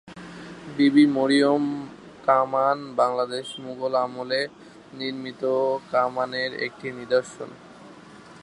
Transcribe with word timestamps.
বিবি 0.77 1.05
মরিয়ম 1.15 1.63
কামান 2.27 2.77
বাংলাদেশে 2.99 3.55
মুঘল 3.65 3.93
আমলে 4.05 4.41
নির্মিত 4.99 5.43
কামানের 5.91 6.51
একটি 6.65 6.87
নিদর্শন। 6.99 7.49